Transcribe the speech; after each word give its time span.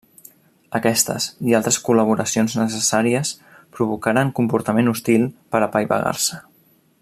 Aquestes 0.77 1.27
i 1.49 1.53
altres 1.59 1.77
col·laboracions 1.89 2.55
necessàries 2.61 3.35
provocaren 3.77 4.33
comportament 4.41 4.93
hostil 4.95 5.29
per 5.53 5.63
apaivagar-se. 5.67 6.43